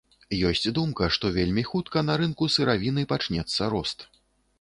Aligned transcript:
Ёсць 0.51 0.67
думка, 0.77 1.09
што 1.17 1.29
вельмі 1.35 1.63
хутка 1.71 2.03
на 2.07 2.15
рынку 2.21 2.47
сыравіны 2.55 3.05
пачнецца 3.13 3.69
рост. 3.75 4.07